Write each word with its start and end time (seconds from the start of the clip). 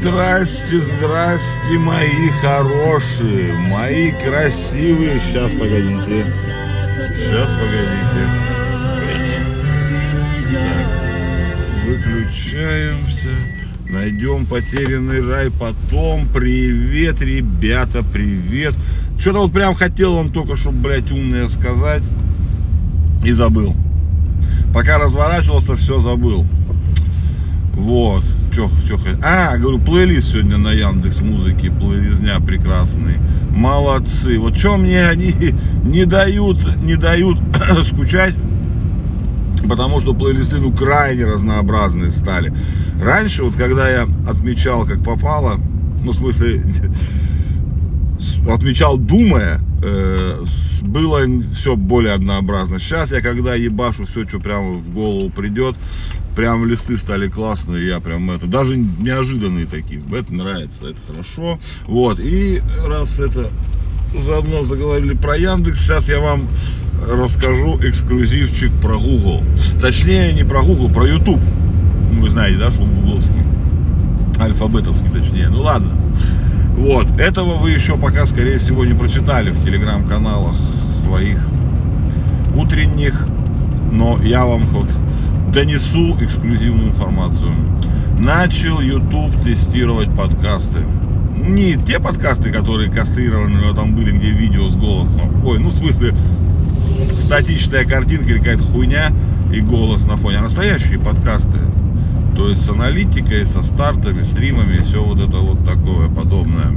Здрасте, 0.00 0.80
здрасте, 0.80 1.78
мои 1.78 2.28
хорошие, 2.40 3.52
мои 3.54 4.12
красивые. 4.12 5.20
Сейчас, 5.20 5.52
погодите. 5.52 6.26
Сейчас, 7.18 7.50
погодите. 7.50 8.28
Выключаемся. 11.86 13.30
Найдем 13.88 14.46
потерянный 14.46 15.26
рай 15.26 15.50
потом. 15.50 16.28
Привет, 16.28 17.20
ребята, 17.20 18.02
привет. 18.02 18.74
Что-то 19.18 19.40
вот 19.40 19.52
прям 19.52 19.74
хотел 19.74 20.16
вам 20.16 20.32
только, 20.32 20.56
чтобы, 20.56 20.78
блядь, 20.78 21.10
умное 21.10 21.48
сказать. 21.48 22.02
И 23.24 23.32
забыл. 23.32 23.74
Пока 24.74 24.98
разворачивался, 24.98 25.76
все 25.76 26.00
забыл. 26.00 26.46
Вот. 27.74 28.24
Чё, 28.54 28.70
чё, 28.86 28.98
а, 29.22 29.56
говорю, 29.56 29.80
плейлист 29.80 30.32
сегодня 30.32 30.58
на 30.58 30.72
Яндекс 30.72 31.20
Музыке, 31.20 31.70
плейлизня 31.70 32.38
прекрасный. 32.40 33.16
Молодцы. 33.50 34.38
Вот 34.38 34.56
что 34.56 34.76
мне 34.76 35.06
они 35.06 35.32
не 35.84 36.04
дают, 36.04 36.58
не 36.76 36.96
дают 36.96 37.38
скучать, 37.84 38.34
потому 39.68 40.00
что 40.00 40.14
плейлисты, 40.14 40.56
ну, 40.56 40.72
крайне 40.72 41.24
разнообразные 41.24 42.10
стали. 42.10 42.52
Раньше, 43.02 43.44
вот 43.44 43.54
когда 43.54 43.88
я 43.88 44.08
отмечал, 44.28 44.86
как 44.86 45.02
попало, 45.02 45.60
ну, 46.02 46.12
в 46.12 46.16
смысле, 46.16 46.62
отмечал 48.48 48.98
думая, 48.98 49.60
было 50.82 51.20
все 51.54 51.76
более 51.76 52.12
однообразно. 52.12 52.78
Сейчас 52.78 53.10
я 53.10 53.20
когда 53.20 53.54
ебашу 53.54 54.06
все, 54.06 54.26
что 54.26 54.38
прямо 54.38 54.72
в 54.72 54.92
голову 54.92 55.30
придет, 55.30 55.76
прям 56.36 56.66
листы 56.66 56.96
стали 56.98 57.28
классные, 57.28 57.86
я 57.86 58.00
прям 58.00 58.30
это, 58.30 58.46
даже 58.46 58.76
неожиданные 58.76 59.66
такие, 59.66 60.02
это 60.12 60.32
нравится, 60.32 60.88
это 60.88 60.98
хорошо. 61.06 61.58
Вот, 61.86 62.18
и 62.18 62.62
раз 62.84 63.18
это 63.18 63.50
заодно 64.16 64.64
заговорили 64.64 65.14
про 65.14 65.36
Яндекс, 65.36 65.80
сейчас 65.80 66.08
я 66.08 66.20
вам 66.20 66.48
расскажу 67.08 67.78
эксклюзивчик 67.82 68.72
про 68.80 68.96
Google. 68.96 69.42
Точнее, 69.80 70.32
не 70.32 70.44
про 70.44 70.62
Google, 70.62 70.88
про 70.88 71.06
YouTube. 71.06 71.40
Вы 72.20 72.30
знаете, 72.30 72.58
да, 72.58 72.70
что 72.70 72.82
гугловский. 72.84 73.42
Альфабетовский, 74.38 75.10
точнее. 75.10 75.48
Ну 75.48 75.60
ладно. 75.60 75.96
Вот. 76.76 77.06
Этого 77.18 77.56
вы 77.56 77.70
еще 77.70 77.96
пока, 77.96 78.26
скорее 78.26 78.58
всего, 78.58 78.84
не 78.84 78.94
прочитали 78.94 79.50
в 79.50 79.62
телеграм-каналах 79.62 80.56
своих 81.00 81.38
утренних. 82.56 83.26
Но 83.92 84.18
я 84.22 84.44
вам 84.44 84.66
вот 84.66 84.88
донесу 85.52 86.16
эксклюзивную 86.20 86.88
информацию. 86.88 87.52
Начал 88.18 88.80
YouTube 88.80 89.42
тестировать 89.42 90.14
подкасты. 90.14 90.80
Не 91.36 91.74
те 91.74 92.00
подкасты, 92.00 92.50
которые 92.50 92.90
кастрированы, 92.90 93.60
но 93.60 93.74
там 93.74 93.94
были, 93.94 94.16
где 94.16 94.30
видео 94.30 94.68
с 94.68 94.76
голосом. 94.76 95.44
Ой, 95.44 95.58
ну 95.58 95.68
в 95.68 95.74
смысле, 95.74 96.14
статичная 97.20 97.84
картинка 97.84 98.30
или 98.30 98.38
какая-то 98.38 98.64
хуйня 98.64 99.12
и 99.52 99.60
голос 99.60 100.04
на 100.04 100.16
фоне. 100.16 100.38
А 100.38 100.42
настоящие 100.42 100.98
подкасты. 100.98 101.58
То 102.36 102.48
есть 102.48 102.64
с 102.64 102.68
аналитикой, 102.68 103.46
со 103.46 103.62
стартами, 103.62 104.22
стримами, 104.22 104.78
все 104.78 105.02
вот 105.02 105.18
это 105.18 105.36
вот 105.38 105.64
такое 105.64 106.08
подобное. 106.08 106.72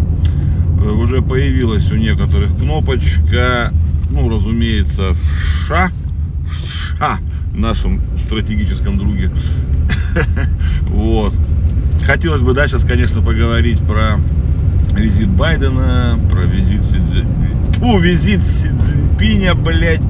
Э, 0.84 0.90
уже 0.90 1.22
появилась 1.22 1.92
у 1.92 1.96
некоторых 1.96 2.56
кнопочка, 2.58 3.74
ну, 4.10 4.30
разумеется, 4.30 5.14
в 5.14 5.68
ша, 5.68 5.90
в 6.50 6.98
ша, 6.98 7.18
нашем 7.54 8.02
стратегическом 8.24 8.98
друге. 8.98 9.32
Вот. 10.90 11.34
Хотелось 12.06 12.42
бы, 12.42 12.54
да, 12.54 12.68
сейчас, 12.68 12.84
конечно, 12.84 13.22
поговорить 13.22 13.80
про 13.80 14.20
визит 14.96 15.30
Байдена, 15.30 16.20
про 16.30 16.44
визит 16.44 16.84
Си 16.86 16.98
визит 18.00 18.42
Си 18.44 18.70
Цзиньпиня, 18.70 19.54
блядь, 19.54 20.02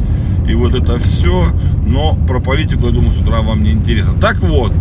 и 0.48 0.54
вот 0.54 0.76
это 0.76 0.98
все. 1.00 1.48
Но 1.86 2.16
про 2.28 2.40
политику, 2.40 2.86
я 2.86 2.92
думаю, 2.92 3.12
с 3.12 3.18
утра 3.18 3.42
вам 3.42 3.64
не 3.64 3.72
интересно. 3.72 4.14
Так 4.14 4.40
вот, 4.40 4.74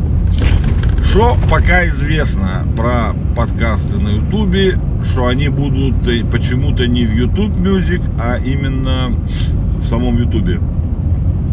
что 1.16 1.36
пока 1.50 1.86
известно 1.86 2.66
про 2.76 3.14
подкасты 3.34 3.98
на 3.98 4.10
Ютубе, 4.10 4.78
что 5.02 5.28
они 5.28 5.48
будут 5.48 6.06
э, 6.06 6.24
почему-то 6.24 6.86
не 6.86 7.06
в 7.06 7.14
YouTube 7.14 7.56
Music, 7.56 8.02
а 8.20 8.36
именно 8.36 9.16
в 9.78 9.82
самом 9.82 10.18
Ютубе. 10.18 10.60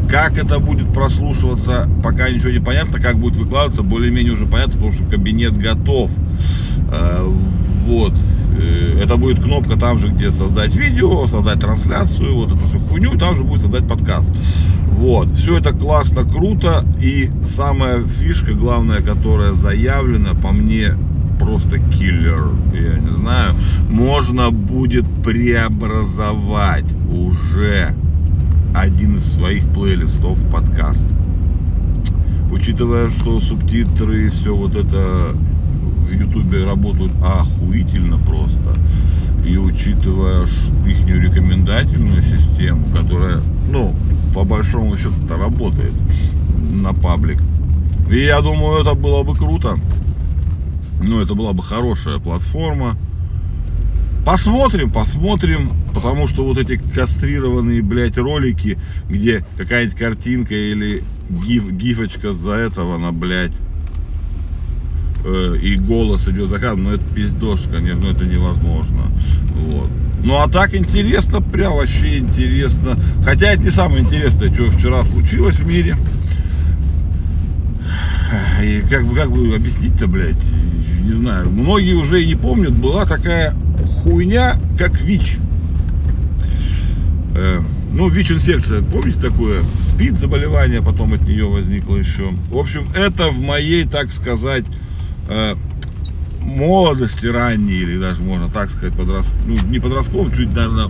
Как 0.10 0.38
это 0.38 0.60
будет 0.60 0.94
прослушиваться, 0.94 1.90
пока 2.04 2.30
ничего 2.30 2.52
не 2.52 2.60
понятно. 2.60 3.00
Как 3.00 3.18
будет 3.18 3.38
выкладываться, 3.38 3.84
более-менее 3.84 4.34
уже 4.34 4.46
понятно, 4.46 4.74
потому 4.74 4.92
что 4.92 5.04
кабинет 5.06 5.58
готов. 5.58 6.12
Э, 6.92 7.26
вот. 7.86 8.14
Э, 8.58 9.00
это 9.04 9.18
будет 9.18 9.44
кнопка 9.44 9.78
там 9.78 9.98
же, 10.00 10.10
где 10.10 10.32
создать 10.32 10.76
видео, 10.76 11.28
создать 11.28 11.60
трансляцию, 11.60 12.36
вот 12.36 12.50
эту 12.50 12.68
всю 12.68 12.80
хуйню, 12.80 13.18
там 13.18 13.36
же 13.36 13.44
будет 13.44 13.62
создать 13.62 13.88
подкаст. 13.88 14.34
Вот. 14.88 15.32
Все 15.32 15.58
это 15.58 15.72
классно, 15.72 16.24
круто. 16.24 16.86
И 17.02 17.30
самая 17.44 18.04
фишка, 18.04 18.54
главная, 18.54 19.02
которая 19.02 19.54
заявлена, 19.54 20.34
по 20.36 20.52
мне, 20.52 20.96
просто 21.40 21.80
киллер, 21.80 22.52
я 22.74 23.00
не 23.00 23.10
знаю, 23.10 23.54
можно 23.90 24.52
будет 24.52 25.06
преобразовать 25.24 26.86
уже 27.12 27.94
один 28.74 29.18
из 29.18 29.34
своих 29.34 29.68
плейлистов 29.70 30.38
подкаст. 30.52 31.06
Учитывая, 32.52 33.10
что 33.10 33.40
субтитры 33.40 34.26
и 34.26 34.30
все 34.30 34.56
вот 34.56 34.76
это 34.76 35.34
в 35.34 36.12
Ютубе 36.12 36.64
работают 36.64 37.12
охуительно 37.24 38.18
просто. 38.18 38.78
И 39.46 39.58
учитывая 39.58 40.46
их 40.46 41.06
рекомендательную 41.08 42.22
систему, 42.22 42.86
которая, 42.96 43.42
ну, 43.70 43.96
по 44.34 44.44
большому 44.44 44.96
счету-то 44.98 45.38
работает 45.38 45.94
на 46.74 46.94
паблик. 46.94 47.42
И 48.10 48.20
я 48.20 48.42
думаю, 48.42 48.82
это 48.82 48.96
было 48.96 49.24
бы 49.24 49.36
круто. 49.36 49.78
Ну, 51.02 51.22
это 51.22 51.36
была 51.36 51.54
бы 51.54 51.62
хорошая 51.62 52.20
платформа. 52.20 52.98
Посмотрим, 54.26 54.90
посмотрим. 54.90 55.72
Потому 55.94 56.28
что 56.28 56.44
вот 56.44 56.58
эти 56.58 56.78
кастрированные, 56.78 57.82
блядь, 57.82 58.18
ролики, 58.18 58.78
где 59.10 59.46
какая-нибудь 59.58 59.98
картинка 59.98 60.56
или 60.56 61.04
гиф, 61.30 61.72
гифочка 61.72 62.34
за 62.34 62.56
этого, 62.56 62.96
она, 62.96 63.12
блядь, 63.12 63.56
э, 65.26 65.58
и 65.62 65.76
голос 65.76 66.28
идет 66.28 66.50
за 66.50 66.56
кадром, 66.56 66.84
ну 66.84 66.92
это 66.92 67.04
пиздеж, 67.14 67.62
конечно, 67.72 68.08
это 68.08 68.26
невозможно. 68.26 69.04
Вот. 69.56 69.90
Ну 70.24 70.38
а 70.38 70.48
так 70.48 70.74
интересно, 70.74 71.42
прям 71.42 71.74
вообще 71.74 72.20
интересно. 72.20 72.98
Хотя 73.24 73.52
это 73.52 73.64
не 73.64 73.72
самое 73.72 74.04
интересное, 74.04 74.54
что 74.54 74.72
вчера 74.72 75.04
случилось 75.04 75.60
в 75.60 75.68
мире. 75.68 75.98
И 78.64 78.82
как 78.90 79.06
бы, 79.06 79.16
как 79.16 79.30
бы 79.30 79.54
объяснить-то, 79.54 80.08
блядь, 80.08 80.42
не 81.04 81.12
знаю. 81.12 81.50
Многие 81.52 81.94
уже 81.94 82.24
и 82.24 82.28
не 82.28 82.36
помнят, 82.36 82.72
была 82.72 83.06
такая 83.06 83.54
хуйня, 83.86 84.56
как 84.78 85.00
ВИЧ. 85.02 85.38
Э, 87.36 87.60
ну, 87.92 88.10
ВИЧ-инфекция, 88.10 88.82
помните 88.82 89.20
такое? 89.20 89.62
СПИД 89.82 90.20
заболевание, 90.20 90.82
потом 90.82 91.14
от 91.14 91.22
нее 91.22 91.46
возникло 91.46 91.96
еще. 91.96 92.32
В 92.50 92.58
общем, 92.58 92.88
это 92.96 93.28
в 93.28 93.40
моей, 93.40 93.86
так 93.86 94.12
сказать, 94.14 94.66
э, 95.30 95.56
молодости 96.42 97.28
ранней, 97.28 97.78
или 97.78 98.00
даже 98.00 98.22
можно 98.22 98.50
так 98.50 98.70
сказать, 98.70 98.96
подростк... 98.96 99.34
ну, 99.46 99.56
не 99.68 99.80
подростковом, 99.80 100.32
чуть, 100.32 100.56
наверное, 100.56 100.90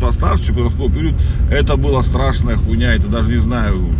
постарше, 0.00 0.52
подростковый 0.52 0.92
период, 0.92 1.14
это 1.50 1.76
была 1.76 2.02
страшная 2.02 2.56
хуйня, 2.56 2.94
это 2.94 3.08
даже 3.08 3.30
не 3.30 3.40
знаю, 3.40 3.90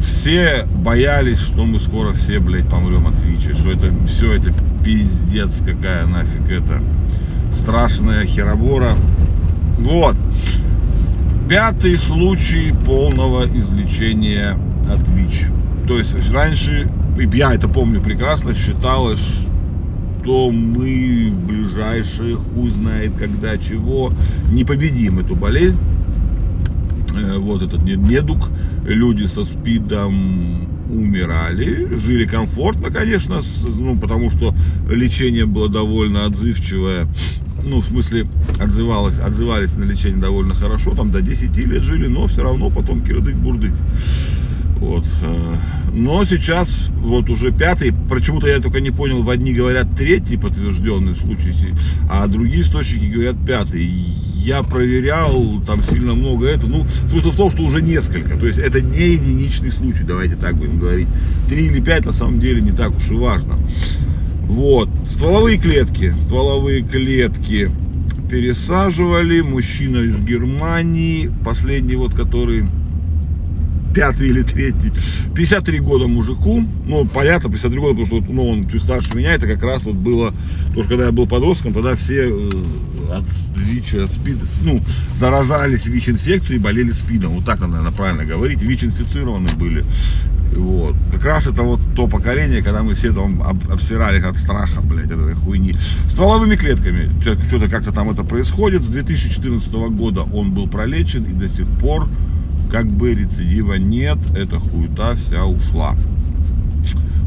все 0.00 0.66
боялись, 0.74 1.40
что 1.40 1.64
мы 1.64 1.80
скоро 1.80 2.12
все, 2.12 2.38
блядь, 2.38 2.68
помрем 2.68 3.06
от 3.06 3.20
ВИЧа, 3.22 3.56
что 3.56 3.72
это 3.72 3.92
все 4.06 4.32
это 4.32 4.52
пиздец 4.84 5.62
какая 5.64 6.06
нафиг 6.06 6.48
это 6.48 6.80
страшная 7.52 8.24
херобора. 8.24 8.96
Вот. 9.78 10.16
Пятый 11.48 11.96
случай 11.96 12.74
полного 12.84 13.46
излечения 13.46 14.58
от 14.90 15.06
ВИЧ. 15.08 15.46
То 15.86 15.98
есть 15.98 16.30
раньше, 16.30 16.90
я 17.32 17.54
это 17.54 17.68
помню 17.68 18.00
прекрасно, 18.00 18.54
считалось, 18.54 19.20
что 20.28 20.50
мы 20.50 21.32
ближайшие, 21.46 22.36
хуй 22.36 22.70
знает 22.70 23.12
когда 23.18 23.56
чего, 23.56 24.12
не 24.50 24.62
победим 24.64 25.20
эту 25.20 25.34
болезнь. 25.34 25.78
Э, 27.14 27.38
вот 27.38 27.62
этот 27.62 27.82
недуг, 27.82 28.50
люди 28.84 29.24
со 29.24 29.44
СПИДом 29.44 30.68
умирали, 30.90 31.96
жили 31.98 32.24
комфортно, 32.24 32.90
конечно, 32.90 33.40
ну, 33.78 33.96
потому 33.98 34.30
что 34.30 34.54
лечение 34.90 35.46
было 35.46 35.68
довольно 35.68 36.24
отзывчивое, 36.24 37.06
ну, 37.62 37.80
в 37.80 37.86
смысле, 37.86 38.26
отзывалось, 38.60 39.18
отзывались 39.18 39.76
на 39.76 39.84
лечение 39.84 40.20
довольно 40.20 40.54
хорошо, 40.54 40.94
там 40.94 41.10
до 41.10 41.20
10 41.20 41.56
лет 41.56 41.82
жили, 41.82 42.06
но 42.06 42.26
все 42.26 42.42
равно 42.42 42.70
потом 42.70 43.02
кирдык-бурдык. 43.02 43.72
Вот. 44.78 45.04
э, 45.22 45.56
Но 45.92 46.24
сейчас 46.24 46.90
вот 47.00 47.28
уже 47.28 47.52
пятый, 47.52 47.92
почему-то 48.08 48.46
я 48.46 48.60
только 48.60 48.80
не 48.80 48.90
понял, 48.90 49.22
в 49.22 49.30
одни 49.30 49.52
говорят 49.52 49.88
третий 49.96 50.36
подтвержденный 50.36 51.14
случай, 51.14 51.52
а 52.08 52.26
другие 52.28 52.62
источники 52.62 53.10
говорят 53.10 53.36
пятый. 53.46 54.27
Я 54.44 54.62
проверял, 54.62 55.60
там 55.66 55.84
сильно 55.84 56.14
много 56.14 56.46
это. 56.46 56.66
Ну, 56.66 56.86
смысл 57.08 57.30
в 57.30 57.36
том, 57.36 57.50
что 57.50 57.62
уже 57.62 57.82
несколько. 57.82 58.36
То 58.38 58.46
есть 58.46 58.58
это 58.58 58.80
не 58.80 59.10
единичный 59.12 59.70
случай, 59.70 60.04
давайте 60.04 60.36
так 60.36 60.56
будем 60.56 60.78
говорить. 60.78 61.08
Три 61.48 61.66
или 61.66 61.80
пять 61.80 62.06
на 62.06 62.12
самом 62.12 62.40
деле 62.40 62.60
не 62.60 62.72
так 62.72 62.96
уж 62.96 63.10
и 63.10 63.14
важно. 63.14 63.58
Вот. 64.46 64.88
Стволовые 65.06 65.58
клетки. 65.58 66.14
Стволовые 66.18 66.82
клетки 66.82 67.70
пересаживали. 68.30 69.42
Мужчина 69.42 69.98
из 69.98 70.18
Германии. 70.20 71.30
Последний 71.44 71.96
вот, 71.96 72.14
который 72.14 72.64
пятый 73.94 74.28
или 74.28 74.42
третий. 74.42 74.92
53 75.34 75.80
года 75.80 76.06
мужику. 76.06 76.64
Ну, 76.86 77.04
понятно, 77.06 77.50
53 77.50 77.80
года, 77.80 78.00
потому 78.00 78.22
что 78.22 78.32
ну, 78.32 78.48
он 78.48 78.68
чуть 78.68 78.82
старше 78.82 79.16
меня. 79.16 79.32
Это 79.34 79.46
как 79.46 79.62
раз 79.62 79.84
вот 79.84 79.96
было, 79.96 80.32
потому 80.68 80.82
что 80.82 80.88
когда 80.88 81.06
я 81.06 81.12
был 81.12 81.26
подростком, 81.26 81.72
тогда 81.72 81.94
все 81.94 82.28
э, 82.28 82.50
от 83.12 83.24
ВИЧа, 83.56 84.06
СПИД, 84.08 84.38
ну, 84.62 84.82
заразались 85.14 85.86
ВИЧ-инфекцией 85.86 86.58
и 86.58 86.62
болели 86.62 86.92
СПИДом. 86.92 87.32
Вот 87.32 87.44
так, 87.44 87.60
наверное, 87.60 87.92
правильно 87.92 88.24
говорить. 88.24 88.60
ВИЧ-инфицированы 88.60 89.48
были. 89.56 89.84
Вот. 90.54 90.96
Как 91.12 91.24
раз 91.24 91.46
это 91.46 91.62
вот 91.62 91.80
то 91.94 92.08
поколение, 92.08 92.62
когда 92.62 92.82
мы 92.82 92.94
все 92.94 93.12
там 93.12 93.42
об- 93.42 93.70
обсирали 93.70 94.20
от 94.20 94.36
страха, 94.36 94.80
блядь, 94.80 95.10
от 95.10 95.20
этой 95.20 95.34
хуйни. 95.34 95.74
Стволовыми 96.08 96.56
клетками. 96.56 97.10
Что-то 97.20 97.68
как-то 97.68 97.92
там 97.92 98.10
это 98.10 98.24
происходит. 98.24 98.82
С 98.82 98.88
2014 98.88 99.70
года 99.90 100.22
он 100.22 100.52
был 100.52 100.68
пролечен 100.68 101.24
и 101.24 101.32
до 101.32 101.48
сих 101.48 101.66
пор 101.80 102.08
как 102.70 102.86
бы 102.86 103.14
рецидива 103.14 103.74
нет. 103.74 104.18
Эта 104.36 104.58
хуета 104.58 105.14
вся 105.14 105.44
ушла. 105.46 105.96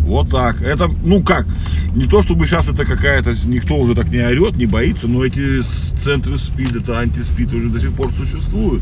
Вот 0.06 0.30
так. 0.30 0.62
Это, 0.62 0.90
ну 1.04 1.22
как, 1.22 1.48
не 1.96 2.06
то 2.06 2.22
чтобы 2.22 2.46
сейчас 2.46 2.68
это 2.68 2.86
какая-то, 2.86 3.34
никто 3.46 3.76
уже 3.78 3.96
так 3.96 4.10
не 4.10 4.20
орет, 4.20 4.56
не 4.56 4.66
боится, 4.66 5.08
но 5.08 5.24
эти 5.24 5.62
центры 5.98 6.38
СПИД, 6.38 6.78
это 6.78 7.00
антиспид 7.00 7.54
уже 7.54 7.70
до 7.70 7.80
сих 7.80 7.94
пор 7.94 8.12
существуют. 8.12 8.82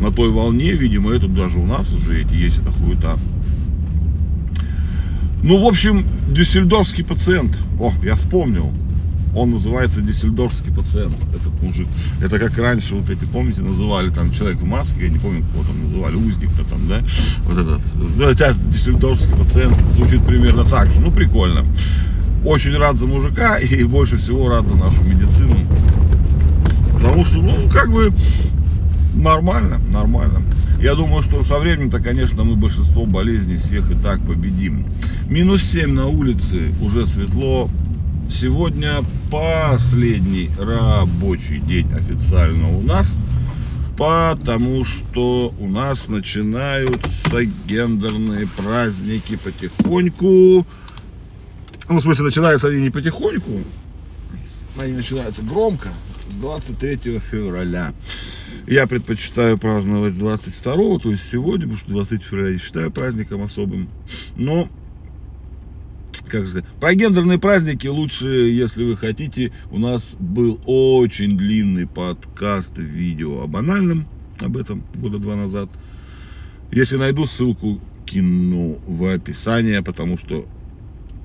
На 0.00 0.10
той 0.10 0.30
волне, 0.30 0.72
видимо, 0.72 1.12
это 1.12 1.28
даже 1.28 1.58
у 1.58 1.66
нас 1.66 1.92
уже 1.92 2.22
эти 2.22 2.34
есть 2.34 2.58
эта 2.58 2.70
хуета. 2.70 3.18
Ну, 5.42 5.62
в 5.62 5.66
общем, 5.66 6.06
дюссельдорфский 6.30 7.04
пациент. 7.04 7.58
О, 7.80 7.92
я 8.02 8.14
вспомнил. 8.14 8.70
Он 9.34 9.50
называется 9.50 10.00
дюссельдорфский 10.00 10.72
пациент, 10.72 11.16
этот 11.30 11.62
мужик. 11.62 11.86
Это 12.20 12.38
как 12.38 12.56
раньше, 12.58 12.96
вот 12.96 13.08
эти, 13.10 13.24
помните, 13.24 13.62
называли 13.62 14.10
там 14.10 14.32
человек 14.32 14.60
в 14.60 14.64
маске, 14.64 15.04
я 15.04 15.08
не 15.08 15.18
помню, 15.18 15.44
кого 15.52 15.64
там 15.64 15.80
называли, 15.80 16.16
узник-то 16.16 16.64
там, 16.64 16.88
да? 16.88 17.02
Вот 17.44 17.58
этот. 17.58 17.80
Ну, 17.94 18.24
это 18.24 18.54
дюссельдорфский 18.54 19.34
пациент 19.36 19.76
звучит 19.92 20.24
примерно 20.24 20.64
так 20.64 20.90
же. 20.90 21.00
Ну, 21.00 21.12
прикольно. 21.12 21.64
Очень 22.44 22.76
рад 22.76 22.96
за 22.96 23.06
мужика 23.06 23.56
и 23.58 23.84
больше 23.84 24.16
всего 24.16 24.48
рад 24.48 24.66
за 24.66 24.76
нашу 24.76 25.02
медицину. 25.04 25.56
Потому 26.92 27.24
что, 27.24 27.38
ну, 27.38 27.68
как 27.70 27.90
бы, 27.92 28.12
нормально, 29.14 29.78
нормально. 29.90 30.42
Я 30.80 30.94
думаю, 30.94 31.22
что 31.22 31.44
со 31.44 31.58
временем-то, 31.58 32.00
конечно, 32.00 32.42
мы 32.42 32.56
большинство 32.56 33.04
болезней 33.04 33.58
всех 33.58 33.90
и 33.90 33.94
так 33.94 34.20
победим. 34.26 34.86
Минус 35.28 35.62
7 35.62 35.92
на 35.92 36.06
улице, 36.06 36.72
уже 36.80 37.06
светло. 37.06 37.68
Сегодня 38.30 39.04
последний 39.30 40.50
рабочий 40.58 41.58
день 41.58 41.92
официально 41.92 42.70
у 42.70 42.80
нас, 42.80 43.18
потому 43.98 44.84
что 44.84 45.52
у 45.58 45.68
нас 45.68 46.08
начинаются 46.08 47.44
гендерные 47.66 48.46
праздники 48.46 49.36
потихоньку. 49.36 50.66
Ну, 51.88 51.96
в 51.96 52.00
смысле, 52.00 52.26
начинаются 52.26 52.68
они 52.68 52.80
не 52.80 52.90
потихоньку, 52.90 53.62
они 54.78 54.92
начинаются 54.92 55.42
громко 55.42 55.88
с 56.30 56.34
23 56.36 57.18
февраля. 57.18 57.92
Я 58.66 58.86
предпочитаю 58.86 59.58
праздновать 59.58 60.16
22, 60.16 60.98
то 61.00 61.10
есть 61.10 61.28
сегодня, 61.30 61.62
потому 61.62 61.78
что 61.78 61.90
23 61.90 62.18
февраля 62.20 62.50
я 62.50 62.58
считаю 62.58 62.90
праздником 62.90 63.42
особым. 63.42 63.88
Но, 64.36 64.68
как 66.30 66.46
сказать, 66.46 66.64
про 66.80 66.94
гендерные 66.94 67.38
праздники 67.38 67.86
лучше, 67.86 68.26
если 68.28 68.84
вы 68.84 68.96
хотите, 68.96 69.52
у 69.70 69.78
нас 69.78 70.16
был 70.18 70.60
очень 70.64 71.36
длинный 71.36 71.86
подкаст, 71.86 72.78
видео 72.78 73.42
о 73.42 73.46
банальном, 73.46 74.06
об 74.40 74.56
этом 74.56 74.84
года 74.94 75.18
два 75.18 75.36
назад. 75.36 75.68
Если 76.72 76.96
найду 76.96 77.26
ссылку, 77.26 77.80
кину 78.06 78.78
в 78.86 79.04
описание, 79.12 79.82
потому 79.82 80.16
что 80.16 80.46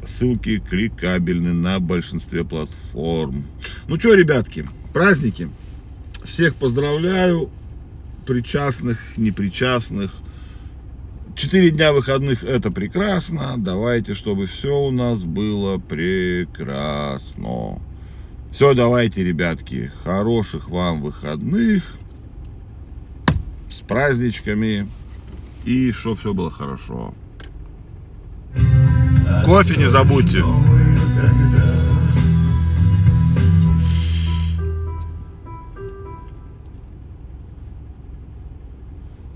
ссылки 0.06 0.60
кликабельны 0.60 1.54
на 1.54 1.80
большинстве 1.80 2.44
платформ. 2.44 3.46
Ну 3.88 4.00
что, 4.00 4.14
ребятки, 4.14 4.68
праздники. 4.94 5.50
Всех 6.24 6.56
поздравляю, 6.56 7.50
причастных, 8.26 9.00
непричастных. 9.18 10.12
Четыре 11.36 11.70
дня 11.70 11.92
выходных 11.92 12.46
это 12.46 12.72
прекрасно. 12.72 13.56
Давайте, 13.58 14.14
чтобы 14.14 14.48
все 14.48 14.74
у 14.74 14.90
нас 14.90 15.24
было 15.24 15.80
прекрасно. 15.80 17.82
Все, 18.54 18.74
давайте, 18.74 19.22
ребятки, 19.22 19.92
хороших 20.06 20.70
вам 20.70 21.02
выходных. 21.02 21.84
С 23.70 23.82
праздничками. 23.82 24.88
И 25.66 25.92
чтобы 25.92 26.16
все 26.16 26.34
было 26.34 26.50
хорошо. 26.50 27.14
Кофе 29.44 29.76
не 29.76 29.90
забудьте. 29.90 30.42